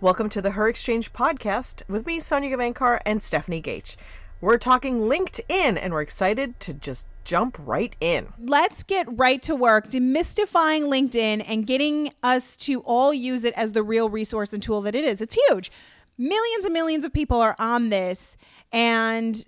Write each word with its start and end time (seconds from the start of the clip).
Welcome 0.00 0.30
to 0.30 0.40
the 0.40 0.52
Her 0.52 0.68
Exchange 0.68 1.12
podcast 1.12 1.82
with 1.88 2.06
me, 2.06 2.20
Sonya 2.20 2.56
Gavankar, 2.56 3.00
and 3.04 3.22
Stephanie 3.22 3.60
Goetsch. 3.60 3.96
We're 4.40 4.56
talking 4.56 5.00
LinkedIn, 5.00 5.78
and 5.78 5.92
we're 5.92 6.00
excited 6.00 6.58
to 6.60 6.72
just 6.72 7.06
jump 7.24 7.58
right 7.60 7.94
in. 8.00 8.32
Let's 8.38 8.82
get 8.82 9.06
right 9.18 9.42
to 9.42 9.54
work 9.54 9.90
demystifying 9.90 10.84
LinkedIn 10.84 11.44
and 11.46 11.66
getting 11.66 12.12
us 12.22 12.56
to 12.58 12.80
all 12.80 13.12
use 13.12 13.44
it 13.44 13.52
as 13.54 13.72
the 13.72 13.82
real 13.82 14.08
resource 14.08 14.54
and 14.54 14.62
tool 14.62 14.80
that 14.82 14.94
it 14.94 15.04
is. 15.04 15.20
It's 15.20 15.36
huge. 15.48 15.70
Millions 16.16 16.64
and 16.64 16.72
millions 16.72 17.04
of 17.04 17.12
people 17.12 17.38
are 17.40 17.54
on 17.58 17.90
this, 17.90 18.38
and 18.72 19.44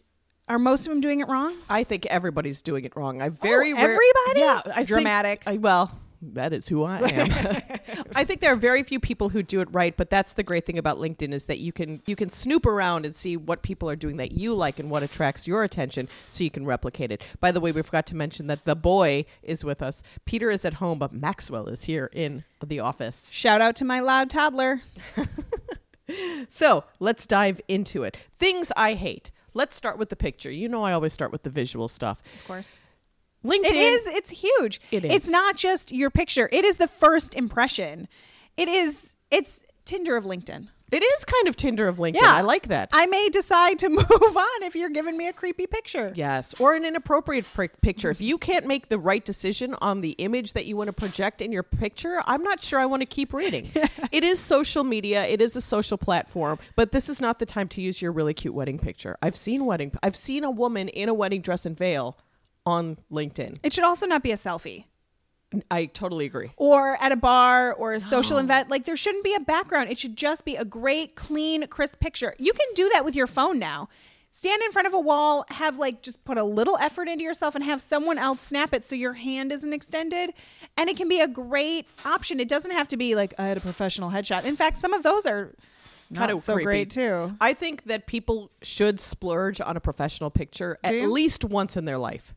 are 0.48 0.58
most 0.58 0.86
of 0.86 0.90
them 0.90 1.00
doing 1.00 1.20
it 1.20 1.28
wrong? 1.28 1.54
I 1.70 1.82
think 1.84 2.04
everybody's 2.06 2.60
doing 2.60 2.84
it 2.84 2.94
wrong. 2.94 3.22
I 3.22 3.30
very 3.30 3.72
Oh, 3.72 3.76
rare- 3.76 3.84
everybody? 3.84 4.40
Yeah, 4.40 4.60
I 4.66 4.72
think- 4.74 4.88
Dramatic. 4.88 5.42
I, 5.46 5.56
well, 5.56 5.98
that 6.22 6.52
is 6.52 6.68
who 6.68 6.84
I 6.84 6.98
am. 6.98 7.58
I 8.14 8.24
think 8.24 8.40
there 8.40 8.52
are 8.52 8.56
very 8.56 8.82
few 8.82 9.00
people 9.00 9.28
who 9.30 9.42
do 9.42 9.60
it 9.60 9.68
right, 9.72 9.96
but 9.96 10.08
that's 10.08 10.34
the 10.34 10.42
great 10.42 10.64
thing 10.64 10.78
about 10.78 10.98
LinkedIn 10.98 11.32
is 11.32 11.46
that 11.46 11.58
you 11.58 11.72
can 11.72 12.00
you 12.06 12.16
can 12.16 12.30
snoop 12.30 12.64
around 12.64 13.04
and 13.04 13.14
see 13.14 13.36
what 13.36 13.62
people 13.62 13.90
are 13.90 13.96
doing 13.96 14.16
that 14.18 14.32
you 14.32 14.54
like 14.54 14.78
and 14.78 14.90
what 14.90 15.02
attracts 15.02 15.46
your 15.46 15.64
attention, 15.64 16.08
so 16.28 16.44
you 16.44 16.50
can 16.50 16.64
replicate 16.64 17.10
it. 17.10 17.22
By 17.40 17.50
the 17.50 17.60
way, 17.60 17.72
we 17.72 17.82
forgot 17.82 18.06
to 18.06 18.16
mention 18.16 18.46
that 18.46 18.64
the 18.64 18.76
boy 18.76 19.24
is 19.42 19.64
with 19.64 19.82
us. 19.82 20.02
Peter 20.24 20.50
is 20.50 20.64
at 20.64 20.74
home, 20.74 20.98
but 20.98 21.12
Maxwell 21.12 21.66
is 21.66 21.84
here 21.84 22.08
in 22.12 22.44
the 22.64 22.80
office. 22.80 23.28
Shout 23.32 23.60
out 23.60 23.76
to 23.76 23.84
my 23.84 24.00
loud 24.00 24.30
toddler. 24.30 24.82
So 26.48 26.84
let's 27.00 27.26
dive 27.26 27.60
into 27.68 28.02
it. 28.02 28.18
Things 28.36 28.72
I 28.76 28.94
hate. 28.94 29.30
Let's 29.54 29.76
start 29.76 29.98
with 29.98 30.08
the 30.08 30.16
picture. 30.16 30.50
You 30.50 30.68
know, 30.68 30.82
I 30.82 30.92
always 30.92 31.12
start 31.12 31.32
with 31.32 31.42
the 31.42 31.50
visual 31.50 31.88
stuff. 31.88 32.22
Of 32.40 32.46
course. 32.46 32.70
LinkedIn 33.44 33.64
It 33.64 33.74
is. 33.74 34.06
It's 34.06 34.30
huge. 34.30 34.80
It 34.90 35.04
is. 35.04 35.12
It's 35.12 35.28
not 35.28 35.56
just 35.56 35.92
your 35.92 36.10
picture. 36.10 36.48
It 36.52 36.64
is 36.64 36.76
the 36.76 36.88
first 36.88 37.34
impression. 37.34 38.08
It 38.56 38.68
is. 38.68 39.14
It's 39.30 39.62
Tinder 39.84 40.16
of 40.16 40.24
LinkedIn. 40.24 40.68
It 40.92 41.02
is 41.02 41.24
kind 41.24 41.48
of 41.48 41.56
Tinder 41.56 41.88
of 41.88 41.96
LinkedIn. 41.96 42.20
Yeah. 42.20 42.34
I 42.34 42.42
like 42.42 42.68
that. 42.68 42.90
I 42.92 43.06
may 43.06 43.30
decide 43.30 43.78
to 43.78 43.88
move 43.88 44.36
on 44.36 44.62
if 44.62 44.76
you're 44.76 44.90
giving 44.90 45.16
me 45.16 45.26
a 45.26 45.32
creepy 45.32 45.66
picture. 45.66 46.12
Yes, 46.14 46.54
or 46.60 46.74
an 46.74 46.84
inappropriate 46.84 47.46
pr- 47.46 47.64
picture. 47.80 48.10
If 48.10 48.20
you 48.20 48.36
can't 48.36 48.66
make 48.66 48.90
the 48.90 48.98
right 48.98 49.24
decision 49.24 49.74
on 49.80 50.02
the 50.02 50.10
image 50.12 50.52
that 50.52 50.66
you 50.66 50.76
want 50.76 50.88
to 50.88 50.92
project 50.92 51.40
in 51.40 51.50
your 51.50 51.62
picture, 51.62 52.22
I'm 52.26 52.42
not 52.42 52.62
sure 52.62 52.78
I 52.78 52.84
want 52.84 53.00
to 53.00 53.06
keep 53.06 53.32
reading. 53.32 53.70
It 54.12 54.24
is 54.24 54.38
social 54.38 54.84
media, 54.84 55.24
it 55.24 55.40
is 55.40 55.56
a 55.56 55.62
social 55.62 55.96
platform, 55.96 56.58
but 56.76 56.92
this 56.92 57.08
is 57.08 57.18
not 57.18 57.38
the 57.38 57.46
time 57.46 57.66
to 57.68 57.80
use 57.80 58.02
your 58.02 58.12
really 58.12 58.34
cute 58.34 58.52
wedding 58.52 58.78
picture. 58.78 59.16
I've 59.22 59.36
seen 59.36 59.64
wedding 59.64 59.92
I've 60.02 60.16
seen 60.16 60.44
a 60.44 60.50
woman 60.50 60.88
in 60.88 61.08
a 61.08 61.14
wedding 61.14 61.40
dress 61.40 61.64
and 61.64 61.74
veil 61.76 62.18
on 62.66 62.98
LinkedIn. 63.10 63.58
It 63.62 63.72
should 63.72 63.84
also 63.84 64.06
not 64.06 64.22
be 64.22 64.32
a 64.32 64.36
selfie. 64.36 64.84
I 65.70 65.84
totally 65.84 66.24
agree. 66.24 66.50
or 66.56 66.96
at 66.98 67.12
a 67.12 67.16
bar 67.16 67.74
or 67.74 67.92
a 67.92 68.00
social 68.00 68.38
event. 68.38 68.70
Like 68.70 68.86
there 68.86 68.96
shouldn't 68.96 69.22
be 69.24 69.34
a 69.34 69.40
background. 69.40 69.90
It 69.90 69.98
should 69.98 70.16
just 70.16 70.46
be 70.46 70.56
a 70.56 70.64
great, 70.64 71.14
clean, 71.14 71.66
crisp 71.66 72.00
picture. 72.00 72.34
You 72.38 72.54
can 72.54 72.66
do 72.74 72.88
that 72.94 73.04
with 73.04 73.14
your 73.14 73.26
phone 73.26 73.58
now. 73.58 73.90
Stand 74.30 74.62
in 74.62 74.72
front 74.72 74.88
of 74.88 74.94
a 74.94 74.98
wall, 74.98 75.44
have 75.50 75.78
like 75.78 76.00
just 76.00 76.24
put 76.24 76.38
a 76.38 76.42
little 76.42 76.78
effort 76.78 77.06
into 77.06 77.22
yourself 77.22 77.54
and 77.54 77.62
have 77.64 77.82
someone 77.82 78.16
else 78.16 78.40
snap 78.40 78.72
it 78.72 78.82
so 78.82 78.96
your 78.96 79.12
hand 79.12 79.52
isn't 79.52 79.74
extended. 79.74 80.32
And 80.78 80.88
it 80.88 80.96
can 80.96 81.06
be 81.06 81.20
a 81.20 81.28
great 81.28 81.86
option. 82.06 82.40
It 82.40 82.48
doesn't 82.48 82.70
have 82.72 82.88
to 82.88 82.96
be 82.96 83.14
like 83.14 83.34
I 83.38 83.44
had 83.44 83.58
a 83.58 83.60
professional 83.60 84.08
headshot. 84.10 84.46
In 84.46 84.56
fact, 84.56 84.78
some 84.78 84.94
of 84.94 85.02
those 85.02 85.26
are 85.26 85.52
not 86.08 86.20
Kind 86.28 86.30
of 86.30 86.42
so 86.42 86.54
creepy. 86.54 86.64
great 86.64 86.90
too. 86.90 87.36
I 87.42 87.52
think 87.52 87.84
that 87.84 88.06
people 88.06 88.50
should 88.62 89.00
splurge 89.00 89.60
on 89.60 89.76
a 89.76 89.80
professional 89.80 90.30
picture 90.30 90.78
at 90.82 90.94
you? 90.94 91.10
least 91.10 91.44
once 91.44 91.76
in 91.76 91.84
their 91.84 91.98
life. 91.98 92.34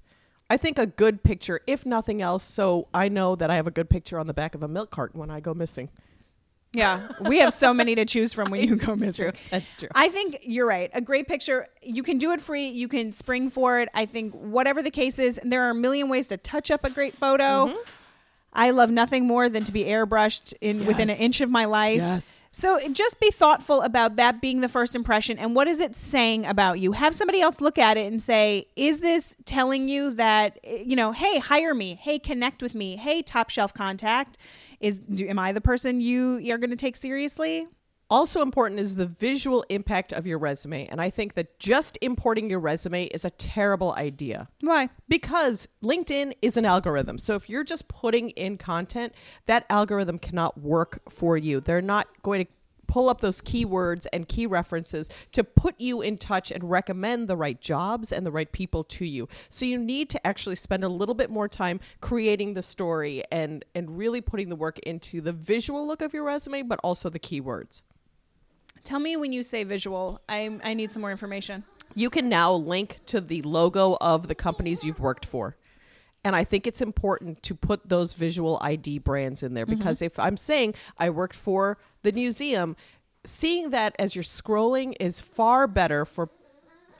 I 0.49 0.57
think 0.57 0.77
a 0.77 0.85
good 0.85 1.23
picture, 1.23 1.61
if 1.65 1.85
nothing 1.85 2.21
else, 2.21 2.43
so 2.43 2.87
I 2.93 3.09
know 3.09 3.35
that 3.35 3.49
I 3.49 3.55
have 3.55 3.65
a 3.65 3.71
good 3.71 3.89
picture 3.89 4.19
on 4.19 4.27
the 4.27 4.33
back 4.33 4.53
of 4.53 4.61
a 4.61 4.67
milk 4.67 4.91
carton 4.91 5.19
when 5.19 5.31
I 5.31 5.39
go 5.39 5.53
missing. 5.53 5.89
Yeah, 6.71 7.07
we 7.21 7.39
have 7.39 7.53
so 7.53 7.73
many 7.73 7.95
to 7.95 8.05
choose 8.05 8.33
from 8.33 8.51
when 8.51 8.61
you 8.67 8.75
go 8.75 8.95
missing. 8.95 9.13
true. 9.13 9.31
That's 9.49 9.75
true. 9.75 9.87
I 9.95 10.09
think 10.09 10.39
you're 10.43 10.67
right. 10.67 10.91
A 10.93 11.01
great 11.01 11.27
picture, 11.27 11.67
you 11.81 12.03
can 12.03 12.17
do 12.17 12.31
it 12.31 12.41
free. 12.41 12.67
You 12.67 12.87
can 12.87 13.11
spring 13.11 13.49
for 13.49 13.79
it. 13.79 13.89
I 13.93 14.05
think 14.05 14.33
whatever 14.33 14.81
the 14.83 14.91
case 14.91 15.17
is, 15.17 15.39
there 15.43 15.63
are 15.63 15.69
a 15.69 15.75
million 15.75 16.09
ways 16.09 16.27
to 16.27 16.37
touch 16.37 16.69
up 16.69 16.83
a 16.83 16.89
great 16.89 17.13
photo. 17.13 17.67
Mm-hmm. 17.67 17.77
I 18.55 18.69
love 18.71 18.89
nothing 18.89 19.27
more 19.27 19.49
than 19.49 19.65
to 19.65 19.71
be 19.71 19.83
airbrushed 19.83 20.53
in 20.61 20.85
within 20.85 21.09
an 21.09 21.17
inch 21.17 21.41
of 21.41 21.49
my 21.49 21.65
life. 21.65 21.97
Yes. 21.97 22.41
So 22.53 22.79
just 22.93 23.19
be 23.19 23.29
thoughtful 23.31 23.81
about 23.81 24.15
that 24.15 24.41
being 24.41 24.61
the 24.61 24.69
first 24.69 24.95
impression 24.95 25.37
and 25.37 25.53
what 25.53 25.67
is 25.67 25.81
it 25.81 25.93
saying 25.93 26.45
about 26.45 26.79
you? 26.79 26.93
Have 26.93 27.13
somebody 27.13 27.41
else 27.41 27.59
look 27.59 27.77
at 27.77 27.97
it 27.97 28.09
and 28.09 28.21
say, 28.21 28.67
is 28.77 29.01
this 29.01 29.35
telling 29.43 29.89
you 29.89 30.11
that 30.11 30.57
eh, 30.63 30.83
you 30.85 30.95
know, 30.95 31.11
hey, 31.11 31.39
hire 31.39 31.73
me, 31.73 31.99
hey, 32.01 32.17
connect 32.17 32.61
with 32.61 32.73
me, 32.73 32.95
hey, 32.95 33.21
top 33.21 33.49
shelf 33.49 33.73
contact, 33.73 34.37
is 34.79 34.99
do, 34.99 35.27
am 35.27 35.37
I 35.37 35.51
the 35.51 35.59
person 35.59 35.99
you 35.99 36.37
are 36.53 36.57
going 36.57 36.69
to 36.69 36.77
take 36.77 36.95
seriously? 36.95 37.67
Also 38.09 38.41
important 38.41 38.79
is 38.79 38.95
the 38.95 39.07
visual 39.07 39.65
impact 39.69 40.13
of 40.13 40.27
your 40.27 40.37
resume. 40.37 40.85
And 40.87 41.01
I 41.01 41.09
think 41.09 41.33
that 41.33 41.59
just 41.59 41.97
importing 42.01 42.49
your 42.49 42.59
resume 42.59 43.05
is 43.05 43.25
a 43.25 43.31
terrible 43.31 43.93
idea. 43.93 44.47
Why? 44.61 44.89
Because 45.09 45.67
LinkedIn 45.83 46.33
is 46.41 46.55
an 46.55 46.65
algorithm. 46.65 47.17
So 47.17 47.33
if 47.33 47.49
you're 47.49 47.63
just 47.63 47.87
putting 47.87 48.29
in 48.31 48.57
content, 48.57 49.13
that 49.47 49.65
algorithm 49.69 50.19
cannot 50.19 50.59
work 50.59 51.01
for 51.09 51.35
you. 51.35 51.59
They're 51.59 51.81
not 51.81 52.07
going 52.21 52.45
to 52.45 52.51
pull 52.87 53.09
up 53.09 53.21
those 53.21 53.41
keywords 53.41 54.05
and 54.13 54.27
key 54.27 54.45
references 54.45 55.09
to 55.31 55.43
put 55.43 55.73
you 55.79 56.01
in 56.01 56.17
touch 56.17 56.51
and 56.51 56.69
recommend 56.69 57.27
the 57.27 57.35
right 57.37 57.59
jobs 57.59 58.11
and 58.11 58.25
the 58.25 58.31
right 58.31 58.51
people 58.51 58.83
to 58.83 59.05
you. 59.05 59.27
So 59.49 59.65
you 59.65 59.77
need 59.77 60.09
to 60.11 60.27
actually 60.27 60.55
spend 60.55 60.83
a 60.83 60.89
little 60.89 61.15
bit 61.15 61.31
more 61.31 61.47
time 61.47 61.79
creating 62.01 62.53
the 62.53 62.61
story 62.61 63.23
and 63.31 63.65
and 63.73 63.97
really 63.97 64.21
putting 64.21 64.49
the 64.49 64.55
work 64.55 64.77
into 64.79 65.21
the 65.21 65.33
visual 65.33 65.87
look 65.87 66.01
of 66.01 66.13
your 66.13 66.23
resume 66.23 66.61
but 66.61 66.79
also 66.83 67.09
the 67.09 67.19
keywords. 67.19 67.81
Tell 68.85 68.99
me 68.99 69.17
when 69.17 69.33
you 69.33 69.43
say 69.43 69.65
visual. 69.65 70.21
I 70.29 70.57
I 70.63 70.73
need 70.73 70.91
some 70.91 71.01
more 71.01 71.11
information. 71.11 71.65
you 71.95 72.09
can 72.09 72.29
now 72.29 72.53
link 72.53 72.99
to 73.07 73.19
the 73.21 73.41
logo 73.41 73.97
of 73.99 74.27
the 74.27 74.35
companies 74.35 74.83
you've 74.83 74.99
worked 74.99 75.25
for. 75.25 75.55
And 76.25 76.35
I 76.35 76.43
think 76.43 76.65
it's 76.65 76.81
important 76.81 77.43
to 77.43 77.53
put 77.53 77.87
those 77.87 78.15
visual 78.15 78.57
ID 78.61 78.99
brands 78.99 79.43
in 79.43 79.53
there 79.53 79.65
mm-hmm. 79.65 79.77
because 79.77 80.01
if 80.01 80.17
I'm 80.19 80.37
saying 80.37 80.73
I 80.97 81.09
worked 81.09 81.35
for 81.35 81.77
the 82.01 82.11
museum, 82.11 82.75
seeing 83.25 83.69
that 83.69 83.95
as 83.99 84.15
you're 84.15 84.23
scrolling 84.23 84.95
is 84.99 85.21
far 85.21 85.67
better 85.67 86.03
for 86.03 86.29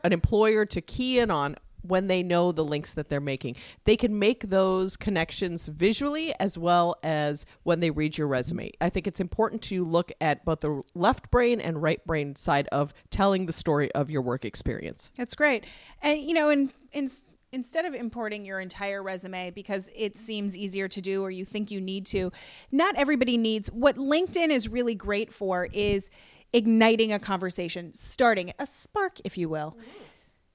an 0.03 0.13
employer 0.13 0.66
to 0.67 0.81
key 0.81 1.19
in 1.19 1.31
on 1.31 1.56
when 1.88 2.07
they 2.07 2.23
know 2.23 2.51
the 2.51 2.63
links 2.63 2.94
that 2.94 3.09
they're 3.09 3.19
making. 3.22 3.56
They 3.85 3.97
can 3.97 4.18
make 4.18 4.50
those 4.50 4.97
connections 4.97 5.68
visually 5.68 6.34
as 6.40 6.57
well 6.57 6.96
as 7.03 7.46
when 7.63 7.79
they 7.79 7.91
read 7.91 8.18
your 8.18 8.28
resume. 8.28 8.72
I 8.81 8.90
think 8.90 9.07
it's 9.07 9.19
important 9.19 9.62
to 9.63 9.84
look 9.84 10.12
at 10.22 10.46
both 10.46 10.62
the 10.62 10.81
left 10.94 11.31
brain 11.31 11.62
and 11.62 11.81
right 11.81 12.06
brain 12.06 12.35
side 12.35 12.68
of 12.72 12.94
telling 13.09 13.46
the 13.46 13.53
story 13.53 13.91
of 13.94 14.09
your 14.09 14.22
work 14.22 14.46
experience. 14.46 15.12
That's 15.18 15.35
great. 15.35 15.66
And 16.01 16.22
you 16.22 16.34
know, 16.34 16.50
in, 16.50 16.72
in 16.91 17.09
instead 17.51 17.85
of 17.85 17.94
importing 17.94 18.46
your 18.46 18.59
entire 18.59 19.02
resume 19.02 19.50
because 19.50 19.90
it 19.96 20.17
seems 20.17 20.57
easier 20.57 20.88
to 20.90 21.02
do 21.02 21.23
or 21.23 21.31
you 21.31 21.46
think 21.46 21.72
you 21.72 21.79
need 21.79 22.06
to, 22.07 22.31
not 22.72 22.96
everybody 22.97 23.38
needs 23.38 23.72
what 23.72 23.96
LinkedIn 23.96 24.50
is 24.50 24.67
really 24.67 24.94
great 24.94 25.34
for 25.34 25.69
is 25.72 26.09
igniting 26.53 27.12
a 27.12 27.19
conversation, 27.19 27.94
starting 27.94 28.53
a 28.59 28.66
spark, 28.66 29.19
if 29.23 29.38
you 29.38 29.50
will. 29.50 29.78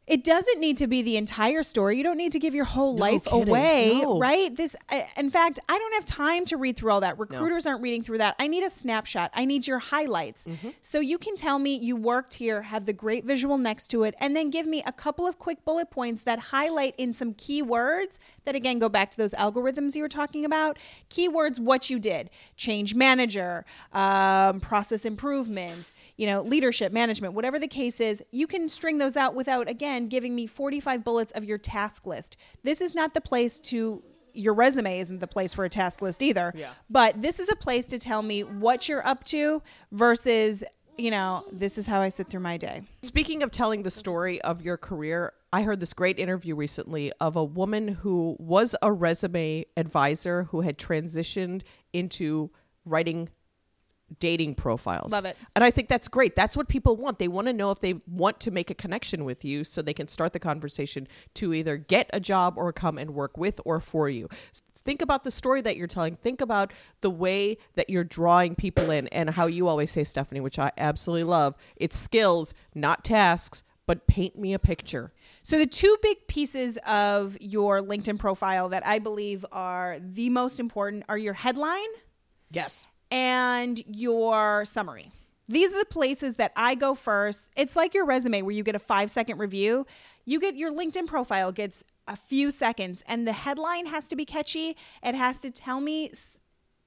It 0.06 0.24
doesn't 0.24 0.58
need 0.58 0.76
to 0.78 0.88
be 0.88 1.02
the 1.02 1.16
entire 1.16 1.62
story. 1.62 1.96
You 1.96 2.02
don't 2.02 2.16
need 2.16 2.32
to 2.32 2.40
give 2.40 2.52
your 2.52 2.64
whole 2.64 2.96
life 2.96 3.26
kidding. 3.26 3.48
away, 3.48 4.00
No. 4.02 4.18
right? 4.18 4.54
This, 4.56 4.74
I- 4.88 5.06
in 5.16 5.30
fact, 5.30 5.60
I 5.68 5.78
don't 5.78 5.94
have 5.94 6.04
time 6.04 6.44
to 6.46 6.56
read 6.56 6.74
through 6.76 6.90
all 6.90 7.00
that. 7.02 7.16
Recruiters 7.16 7.64
aren't 7.64 7.80
reading 7.80 8.02
through 8.02 8.18
that. 8.18 8.34
I 8.40 8.48
need 8.48 8.64
a 8.64 8.70
snapshot. 8.70 9.30
I 9.34 9.44
need 9.44 9.68
your 9.68 9.78
highlights. 9.78 10.48
So 10.82 10.98
you 10.98 11.16
can 11.16 11.36
tell 11.36 11.60
me 11.60 11.76
you 11.76 11.94
worked 11.94 12.34
here, 12.34 12.62
have 12.62 12.86
the 12.86 12.92
great 12.92 13.24
visual 13.24 13.56
next 13.56 13.86
to 13.88 14.02
it, 14.02 14.16
and 14.18 14.34
then 14.34 14.50
give 14.50 14.66
me 14.66 14.82
a 14.84 14.90
couple 14.90 15.28
of 15.28 15.38
quick 15.38 15.64
bullet 15.64 15.90
points 15.90 16.24
that 16.24 16.40
highlight 16.40 16.96
in 16.98 17.12
some 17.12 17.32
keywords 17.34 18.18
that 18.46 18.56
again 18.56 18.80
go 18.80 18.88
back 18.88 19.12
to 19.12 19.16
those 19.16 19.32
algorithms 19.34 19.94
you 19.94 20.02
were 20.02 20.08
talking 20.08 20.44
about. 20.44 20.76
Keywords, 21.08 21.60
what 21.60 21.88
you 21.88 22.00
did, 22.00 22.30
change 22.56 22.96
manager, 22.96 23.64
um, 23.92 24.58
process 24.58 25.04
improvement, 25.04 25.92
you 26.16 26.26
know, 26.26 26.42
leadership, 26.42 26.92
management, 26.92 27.34
whatever 27.34 27.60
the 27.60 27.68
case 27.68 28.00
is. 28.00 28.20
You 28.32 28.48
can 28.48 28.68
string 28.68 28.98
those 28.98 29.16
out 29.16 29.36
without 29.36 29.68
again 29.68 29.99
giving 30.08 30.34
me 30.34 30.46
45 30.46 31.04
bullets 31.04 31.32
of 31.32 31.44
your 31.44 31.58
task 31.58 32.06
list. 32.06 32.36
This 32.62 32.80
is 32.80 32.94
not 32.94 33.14
the 33.14 33.20
place 33.20 33.60
to 33.60 34.02
your 34.32 34.54
resume 34.54 35.00
isn't 35.00 35.18
the 35.18 35.26
place 35.26 35.54
for 35.54 35.64
a 35.64 35.68
task 35.68 36.02
list 36.02 36.22
either. 36.22 36.52
Yeah. 36.54 36.70
But 36.88 37.20
this 37.20 37.40
is 37.40 37.48
a 37.48 37.56
place 37.56 37.86
to 37.86 37.98
tell 37.98 38.22
me 38.22 38.42
what 38.42 38.88
you're 38.88 39.06
up 39.06 39.24
to 39.24 39.62
versus, 39.92 40.64
you 40.96 41.10
know, 41.10 41.44
this 41.52 41.78
is 41.78 41.86
how 41.86 42.00
I 42.00 42.08
sit 42.08 42.28
through 42.28 42.40
my 42.40 42.56
day. 42.56 42.82
Speaking 43.02 43.42
of 43.42 43.50
telling 43.50 43.82
the 43.82 43.90
story 43.90 44.40
of 44.42 44.62
your 44.62 44.76
career, 44.76 45.32
I 45.52 45.62
heard 45.62 45.80
this 45.80 45.92
great 45.92 46.18
interview 46.18 46.54
recently 46.54 47.12
of 47.20 47.34
a 47.34 47.44
woman 47.44 47.88
who 47.88 48.36
was 48.38 48.76
a 48.82 48.92
resume 48.92 49.66
advisor 49.76 50.44
who 50.44 50.60
had 50.60 50.78
transitioned 50.78 51.62
into 51.92 52.50
writing 52.84 53.28
dating 54.18 54.54
profiles. 54.54 55.12
Love 55.12 55.24
it. 55.24 55.36
And 55.54 55.64
I 55.64 55.70
think 55.70 55.88
that's 55.88 56.08
great. 56.08 56.34
That's 56.34 56.56
what 56.56 56.68
people 56.68 56.96
want. 56.96 57.18
They 57.18 57.28
want 57.28 57.46
to 57.46 57.52
know 57.52 57.70
if 57.70 57.80
they 57.80 57.94
want 58.06 58.40
to 58.40 58.50
make 58.50 58.70
a 58.70 58.74
connection 58.74 59.24
with 59.24 59.44
you 59.44 59.64
so 59.64 59.82
they 59.82 59.94
can 59.94 60.08
start 60.08 60.32
the 60.32 60.38
conversation 60.38 61.06
to 61.34 61.54
either 61.54 61.76
get 61.76 62.10
a 62.12 62.20
job 62.20 62.54
or 62.56 62.72
come 62.72 62.98
and 62.98 63.10
work 63.10 63.36
with 63.36 63.60
or 63.64 63.80
for 63.80 64.08
you. 64.08 64.28
Think 64.74 65.02
about 65.02 65.24
the 65.24 65.30
story 65.30 65.60
that 65.62 65.76
you're 65.76 65.86
telling. 65.86 66.16
Think 66.16 66.40
about 66.40 66.72
the 67.02 67.10
way 67.10 67.58
that 67.74 67.90
you're 67.90 68.04
drawing 68.04 68.54
people 68.54 68.90
in 68.90 69.08
and 69.08 69.30
how 69.30 69.46
you 69.46 69.68
always 69.68 69.90
say, 69.90 70.04
Stephanie, 70.04 70.40
which 70.40 70.58
I 70.58 70.72
absolutely 70.78 71.24
love. 71.24 71.54
It's 71.76 71.98
skills, 71.98 72.54
not 72.74 73.04
tasks, 73.04 73.62
but 73.86 74.06
paint 74.06 74.38
me 74.38 74.54
a 74.54 74.58
picture. 74.58 75.12
So 75.42 75.58
the 75.58 75.66
two 75.66 75.96
big 76.00 76.26
pieces 76.28 76.78
of 76.86 77.36
your 77.40 77.80
LinkedIn 77.80 78.18
profile 78.18 78.68
that 78.70 78.86
I 78.86 79.00
believe 79.00 79.44
are 79.52 79.98
the 80.00 80.30
most 80.30 80.60
important 80.60 81.04
are 81.08 81.18
your 81.18 81.34
headline 81.34 81.88
Yes. 82.50 82.86
And 83.10 83.82
your 83.86 84.64
summary. 84.64 85.10
These 85.48 85.72
are 85.72 85.78
the 85.78 85.84
places 85.84 86.36
that 86.36 86.52
I 86.54 86.74
go 86.76 86.94
first. 86.94 87.48
It's 87.56 87.74
like 87.74 87.92
your 87.94 88.04
resume 88.04 88.42
where 88.42 88.54
you 88.54 88.62
get 88.62 88.76
a 88.76 88.78
5 88.80 89.10
second 89.10 89.38
review. 89.38 89.84
You 90.24 90.38
get 90.38 90.54
your 90.56 90.70
LinkedIn 90.72 91.06
profile 91.06 91.50
gets 91.50 91.82
a 92.06 92.14
few 92.16 92.50
seconds 92.50 93.02
and 93.06 93.26
the 93.26 93.32
headline 93.32 93.86
has 93.86 94.08
to 94.08 94.16
be 94.16 94.24
catchy. 94.24 94.76
It 95.02 95.14
has 95.16 95.40
to 95.42 95.50
tell 95.50 95.80
me 95.80 96.10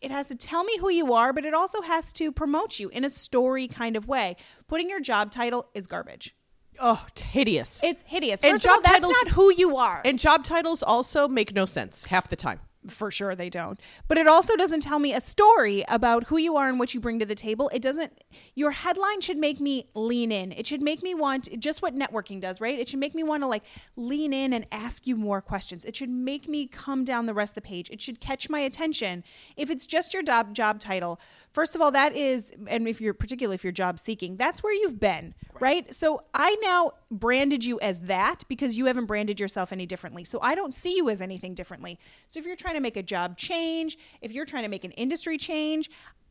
it 0.02 0.12
has 0.12 0.28
to 0.28 0.36
tell 0.36 0.64
me 0.66 0.78
who 0.80 0.90
you 0.90 1.14
are, 1.14 1.31
but 1.31 1.46
it 1.46 1.54
also 1.54 1.81
has 1.81 2.12
to 2.14 2.31
promote 2.31 2.78
you 2.80 2.90
in 2.90 3.06
a 3.06 3.10
story 3.10 3.68
kind 3.69 3.96
of 3.96 4.06
way. 4.08 4.36
Putting 4.68 4.90
your 4.90 5.00
job 5.00 5.31
title 5.31 5.66
is 5.74 5.88
garbage. 5.88 6.36
Oh, 6.80 7.06
it's 7.10 7.22
hideous. 7.22 7.80
It's 7.84 8.04
hideous. 8.06 8.44
And 8.44 8.52
First 8.52 8.66
of 8.66 8.72
all, 8.72 8.76
job 8.78 8.84
that's 8.84 8.96
titles- 8.98 9.16
not 9.24 9.31
who 9.34 9.54
you 9.54 9.78
are. 9.78 10.02
and 10.04 10.19
job 10.19 10.44
titles 10.44 10.84
also 10.84 11.28
make 11.30 11.54
no 11.54 11.66
sense 11.66 12.06
half 12.06 12.30
the 12.30 12.36
time. 12.36 12.60
For 12.88 13.12
sure 13.12 13.35
they 13.35 13.50
don't. 13.50 13.80
But 14.07 14.18
it 14.18 14.27
also 14.27 14.56
doesn't 14.56 14.81
tell 14.81 15.00
me 15.00 15.13
a 15.13 15.21
story 15.21 15.83
about 15.88 16.25
who 16.25 16.38
you 16.38 16.56
are 16.57 16.69
and 16.69 16.80
what 16.80 16.94
you 16.94 17.00
bring 17.00 17.19
to 17.19 17.25
the 17.25 17.35
table. 17.35 17.69
It 17.74 17.81
doesn't 17.81 18.24
your 18.56 18.71
headline 18.71 19.21
should 19.21 19.38
make 19.38 19.59
me 19.59 19.88
lean 19.94 20.31
in. 20.31 20.51
It 20.51 20.68
should 20.68 20.81
make 20.81 21.03
me 21.03 21.13
want 21.13 21.59
just 21.59 21.81
what 21.81 21.95
networking 21.95 22.41
does, 22.41 22.59
right? 22.62 22.80
It 22.80 22.89
should 22.89 23.00
make 23.00 23.15
me 23.15 23.24
want 23.24 23.44
to 23.44 23.47
like 23.47 23.63
lean 23.95 24.33
in 24.33 24.53
and 24.53 24.65
ask 24.71 25.07
you 25.07 25.15
more 25.15 25.41
questions. 25.41 25.85
It 25.85 25.95
should 25.95 26.09
make 26.09 26.47
me 26.47 26.68
come 26.68 27.03
down 27.03 27.25
the 27.25 27.33
rest 27.33 27.51
of 27.51 27.63
the 27.63 27.68
page. 27.68 27.89
It 27.89 28.01
should 28.01 28.19
catch 28.19 28.50
my 28.50 28.59
attention. 28.59 29.24
If 29.57 29.69
it's 29.69 29.85
just 29.85 30.13
your 30.13 30.24
job 30.24 30.53
job 30.53 30.80
title, 30.80 31.19
first 31.51 31.75
of 31.75 31.81
all, 31.81 31.91
that 31.91 32.15
is 32.15 32.51
and 32.68 32.88
if 32.88 33.01
you're 33.01 33.13
particularly 33.13 33.56
if 33.56 33.63
you're 33.63 33.74
job 33.74 34.00
seeking, 34.00 34.38
that's 34.38 34.63
where 34.63 34.74
you've 34.74 35.00
been, 35.00 35.33
right? 35.62 35.94
So 35.94 36.22
I 36.34 36.56
now 36.62 36.94
branded 37.12 37.64
you 37.64 37.80
as 37.80 38.02
that 38.02 38.44
because 38.48 38.78
you 38.78 38.86
haven't 38.86 39.06
branded 39.06 39.40
yourself 39.40 39.72
any 39.72 39.86
differently. 39.86 40.24
So 40.24 40.40
I 40.42 40.56
don't 40.56 40.74
see 40.74 40.96
you 40.96 41.10
as 41.10 41.22
anything 41.22 41.54
differently. 41.54 42.00
So 42.28 42.40
if 42.40 42.46
you're 42.46 42.56
trying 42.56 42.76
to 42.76 42.80
make 42.80 42.98
a 42.98 43.04
job 43.04 43.38
change, 43.38 43.98
if 44.22 44.32
you're 44.32 44.46
trying 44.46 44.64
to 44.64 44.70
make 44.70 44.84
an 44.84 44.92
industry 44.92 45.38
change, 45.38 45.90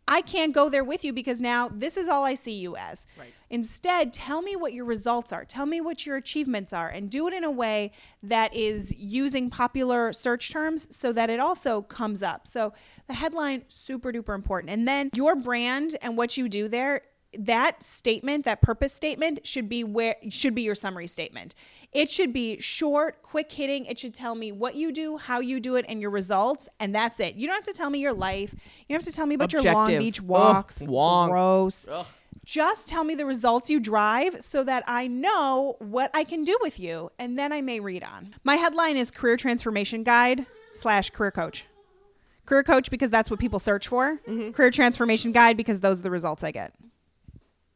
I 0.09 0.21
can't 0.21 0.53
go 0.53 0.69
there 0.69 0.83
with 0.83 1.05
you 1.05 1.13
because 1.13 1.41
now 1.41 1.69
this 1.69 1.97
is 1.97 2.09
all 2.09 2.25
I 2.25 2.35
see 2.35 2.53
you 2.53 2.77
as. 2.77 3.07
Right. 3.19 3.33
Instead, 3.51 4.13
tell 4.13 4.43
me 4.43 4.57
what 4.57 4.73
your 4.73 4.85
results 4.85 5.33
are. 5.33 5.45
Tell 5.45 5.67
me 5.67 5.81
what 5.81 6.05
your 6.05 6.17
achievements 6.17 6.73
are 6.73 6.89
and 6.89 7.09
do 7.09 7.29
it 7.29 7.35
in 7.35 7.45
a 7.45 7.51
way 7.51 7.93
that 8.23 8.55
is 8.55 8.95
using 8.97 9.49
popular 9.49 10.13
search 10.13 10.51
terms 10.51 10.89
so 10.95 11.13
that 11.13 11.31
it 11.31 11.39
also 11.39 11.83
comes 11.83 12.23
up. 12.23 12.49
So 12.49 12.73
the 13.07 13.15
headline 13.15 13.63
super 13.69 14.13
duper 14.13 14.35
important. 14.35 14.73
And 14.73 14.89
then 14.89 15.11
your 15.15 15.37
brand 15.37 15.97
and 16.03 16.17
what 16.17 16.37
you 16.37 16.49
do 16.49 16.67
there 16.67 17.03
that 17.39 17.83
statement 17.83 18.45
that 18.45 18.61
purpose 18.61 18.93
statement 18.93 19.47
should 19.47 19.69
be 19.69 19.83
where 19.85 20.17
should 20.31 20.55
be 20.55 20.63
your 20.63 20.75
summary 20.75 21.07
statement 21.07 21.55
it 21.93 22.11
should 22.11 22.33
be 22.33 22.61
short 22.61 23.23
quick 23.23 23.51
hitting 23.51 23.87
it 23.87 23.99
should 23.99 24.13
tell 24.13 24.35
me 24.35 24.53
what 24.53 24.75
you 24.75 24.93
do 24.93 25.17
how 25.17 25.41
you 25.41 25.59
do 25.59 25.77
it 25.77 25.85
and 25.89 26.01
your 26.01 26.11
results 26.11 26.69
and 26.79 26.95
that's 26.95 27.21
it 27.21 27.35
you 27.35 27.47
don't 27.47 27.57
have 27.57 27.65
to 27.65 27.73
tell 27.73 27.91
me 27.91 27.99
your 27.99 28.13
life 28.13 28.53
you 28.53 28.95
don't 28.95 29.05
have 29.05 29.11
to 29.11 29.17
tell 29.17 29.27
me 29.27 29.35
about 29.35 29.53
your 29.53 29.63
long 29.63 29.85
Objective. 29.85 30.01
beach 30.01 30.21
Ugh, 30.21 30.27
walks 30.27 30.83
long. 30.83 31.31
gross 31.31 31.89
Ugh. 31.89 32.07
just 32.45 32.89
tell 32.89 33.05
me 33.05 33.15
the 33.15 33.25
results 33.27 33.71
you 33.71 33.81
drive 33.81 34.43
so 34.43 34.63
that 34.65 34.85
I 34.87 35.07
know 35.07 35.77
what 35.79 36.11
I 36.13 36.25
can 36.25 36.43
do 36.45 36.57
with 36.61 36.81
you, 36.81 37.11
and 37.19 37.39
then 37.39 37.53
I 37.53 37.61
may 37.61 37.79
read 37.81 38.03
on. 38.03 38.35
My 38.43 38.57
headline 38.57 38.97
is 38.97 39.11
Career 39.11 39.37
Transformation 39.37 40.03
Guide 40.03 40.45
slash 40.75 41.11
Career 41.11 41.31
Coach. 41.31 41.67
Career 42.45 42.65
Coach 42.65 42.91
because 42.91 43.11
that's 43.11 43.31
what 43.31 43.39
people 43.39 43.59
search 43.61 43.87
for. 43.87 44.19
Mm-hmm. 44.27 44.51
Career 44.51 44.71
Transformation 44.73 45.31
Guide 45.33 45.57
because 45.57 45.81
those 45.81 46.01
are 46.01 46.03
the 46.03 46.11
results 46.11 46.43
I 46.43 46.51
get. 46.51 46.73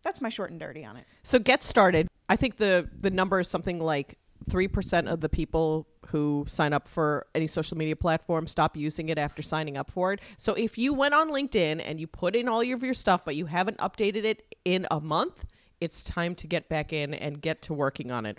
That's 0.07 0.21
my 0.21 0.29
short 0.29 0.53
and 0.53 0.61
dirty 0.61 0.85
on 0.85 0.97
it. 0.97 1.05
So 1.25 1.41
get 1.41 1.65
started. 1.65 2.07
I 2.29 2.37
think 2.37 2.59
the 2.59 2.89
the 2.97 3.11
number 3.11 3.41
is 3.41 3.49
something 3.49 3.81
like 3.81 4.19
three 4.49 4.69
percent 4.69 5.09
of 5.09 5.21
the 5.21 5.29
people 5.29 5.89
who 6.07 6.45
sign 6.47 6.73
up 6.73 6.87
for 6.87 7.27
any 7.35 7.49
social 7.49 7.77
media 7.77 7.97
platform 7.97 8.47
stop 8.47 8.77
using 8.77 9.09
it 9.09 9.19
after 9.19 9.43
signing 9.43 9.77
up 9.77 9.91
for 9.91 10.13
it. 10.13 10.21
So 10.37 10.55
if 10.55 10.79
you 10.79 10.95
went 10.95 11.13
on 11.13 11.31
LinkedIn 11.31 11.83
and 11.85 11.99
you 11.99 12.07
put 12.07 12.37
in 12.37 12.49
all 12.49 12.61
of 12.61 12.85
your 12.85 12.95
stuff, 12.95 13.25
but 13.25 13.35
you 13.35 13.47
haven't 13.47 13.79
updated 13.79 14.25
it 14.25 14.55
in 14.65 14.87
a 14.93 15.01
month, 15.01 15.45
it's 15.81 16.05
time 16.05 16.37
to 16.37 16.47
get 16.47 16.69
back 16.69 16.93
in 16.93 17.13
and 17.13 17.43
get 17.43 17.61
to 17.63 17.75
working 17.75 18.13
on 18.13 18.27
it. 18.27 18.39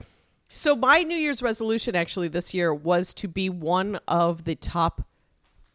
So 0.54 0.74
my 0.74 1.04
New 1.04 1.18
Year's 1.18 1.44
resolution 1.44 1.98
actually 1.98 2.30
this 2.30 2.54
year 2.54 2.74
was 2.74 3.14
to 3.16 3.28
be 3.28 3.50
one 3.50 4.00
of 4.08 4.46
the 4.46 4.56
top 4.56 5.06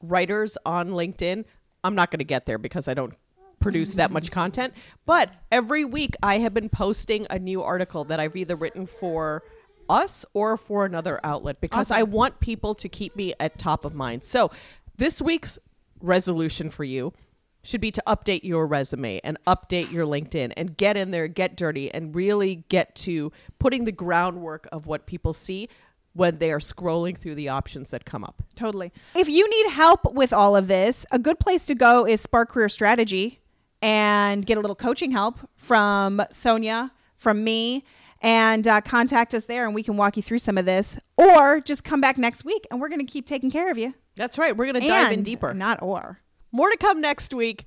writers 0.03 0.57
on 0.65 0.93
LinkedIn. 0.93 1.45
I'm 1.85 1.95
not 1.95 2.11
going 2.11 2.21
to 2.21 2.25
get 2.25 2.47
there 2.47 2.57
because 2.57 2.89
I 2.89 2.95
don't 2.95 3.15
produce 3.63 3.95
that 3.95 4.11
much 4.11 4.31
content, 4.31 4.75
but 5.07 5.31
every 5.51 5.85
week 5.85 6.17
I 6.23 6.39
have 6.39 6.53
been 6.53 6.69
posting 6.69 7.27
a 7.31 7.39
new 7.39 7.63
article 7.63 8.05
that 8.05 8.21
I've 8.21 8.37
either 8.37 8.57
written 8.57 8.87
for 8.87 9.43
us 9.89 10.25
or 10.35 10.57
for 10.57 10.85
another 10.85 11.21
outlet 11.25 11.61
because 11.61 11.91
I 11.91 12.03
want 12.03 12.41
people 12.41 12.75
to 12.77 12.89
keep 12.89 13.17
me 13.17 13.35
at 13.39 13.59
top 13.59 13.85
of 13.85 13.95
mind. 13.95 14.25
So, 14.25 14.51
this 14.97 15.21
week's 15.21 15.59
resolution 16.01 16.71
for 16.71 16.85
you 16.85 17.13
should 17.63 17.81
be 17.81 17.91
to 17.93 18.03
update 18.07 18.43
your 18.43 18.67
resume 18.67 19.21
and 19.23 19.39
update 19.47 19.93
your 19.93 20.07
LinkedIn 20.07 20.53
and 20.57 20.77
get 20.77 20.97
in 20.97 21.11
there, 21.13 21.29
get 21.29 21.57
dirty, 21.57 21.93
and 21.93 22.15
really 22.15 22.65
get 22.69 22.95
to 22.97 23.33
putting 23.59 23.85
the 23.85 23.93
groundwork 23.93 24.69
of 24.73 24.87
what 24.87 25.07
people 25.07 25.33
see 25.33 25.69
when 26.15 26.37
they 26.37 26.53
are 26.53 26.59
scrolling 26.59 27.17
through 27.17 27.35
the 27.35 27.49
options 27.49 27.91
that 27.91 28.05
come 28.05 28.25
up. 28.25 28.43
Totally. 28.55 28.93
If 29.15 29.29
you 29.29 29.49
need 29.49 29.71
help 29.71 30.13
with 30.13 30.33
all 30.33 30.57
of 30.57 30.69
this, 30.69 31.07
a 31.11 31.19
good 31.19 31.39
place 31.39 31.67
to 31.67 31.75
go 31.75 32.07
is 32.07 32.21
Spark 32.21 32.51
Career 32.51 32.69
Strategy 32.69 33.42
and 33.83 34.47
get 34.47 34.57
a 34.57 34.61
little 34.61 34.77
coaching 34.77 35.11
help 35.11 35.39
from 35.57 36.23
Sonya, 36.31 36.93
from 37.17 37.45
me, 37.45 37.85
and 38.23 38.67
uh, 38.69 38.81
contact 38.81 39.35
us 39.35 39.45
there 39.47 39.67
and 39.67 39.75
we 39.75 39.83
can 39.83 39.97
walk 39.97 40.17
you 40.17 40.23
through 40.23 40.39
some 40.39 40.57
of 40.57 40.65
this. 40.65 40.99
Or 41.17 41.61
just 41.61 41.85
come 41.85 42.01
back 42.01 42.17
next 42.17 42.45
week 42.45 42.67
and 42.71 42.81
we're 42.81 42.89
going 42.89 43.05
to 43.05 43.13
keep 43.13 43.27
taking 43.27 43.51
care 43.51 43.71
of 43.71 43.77
you. 43.77 43.95
That's 44.17 44.39
right. 44.39 44.57
We're 44.57 44.67
going 44.67 44.81
to 44.81 44.87
dive 44.87 45.13
in 45.13 45.23
deeper. 45.23 45.53
Not 45.53 45.83
or. 45.83 46.21
More 46.53 46.71
to 46.71 46.77
come 46.77 47.01
next 47.01 47.35
week. 47.35 47.67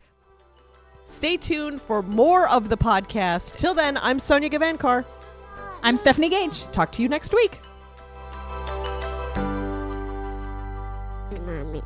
Stay 1.06 1.38
tuned 1.38 1.82
for 1.82 2.02
more 2.02 2.50
of 2.50 2.70
the 2.70 2.78
podcast. 2.78 3.58
Till 3.58 3.74
then, 3.74 3.98
I'm 3.98 4.18
Sonya 4.18 4.50
Gavankar. 4.50 5.06
I'm 5.84 5.98
Stephanie 5.98 6.30
Goetsch. 6.30 6.72
Talk 6.72 6.92
to 6.94 7.04
you 7.04 7.10
next 7.10 7.34
week. 7.34 7.60
Mommy. 11.46 11.84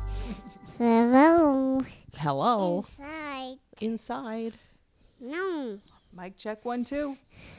Hello. 0.78 1.82
Hello. 2.16 2.76
Inside. 2.78 3.29
Inside. 3.80 4.54
No. 5.20 5.78
Mic 6.16 6.36
check 6.36 6.64
one, 6.64 6.84
two. 6.84 7.16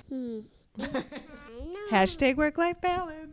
Hmm. 0.10 0.40
I 0.80 0.86
know. 0.86 1.88
Hashtag 1.92 2.36
work 2.36 2.58
life 2.58 2.80
balance. 2.82 3.31